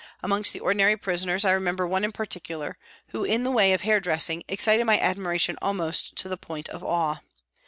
Amongst 0.23 0.51
the 0.51 0.59
ordinary 0.59 0.97
prisoners 0.97 1.45
I 1.45 1.51
remember 1.51 1.85
one 1.85 2.03
in 2.03 2.11
particular 2.11 2.75
who, 3.09 3.23
in 3.23 3.43
the 3.43 3.51
way 3.51 3.71
of 3.71 3.81
hair 3.81 3.99
dressing, 3.99 4.41
excited 4.47 4.83
my 4.85 4.97
admira 4.97 5.39
tion 5.39 5.59
almost 5.61 6.15
to 6.15 6.27
the 6.27 6.37
point 6.37 6.67
of 6.69 6.83
awe. 6.83 7.17